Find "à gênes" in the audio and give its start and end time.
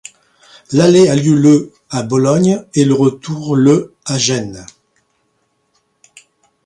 4.03-4.65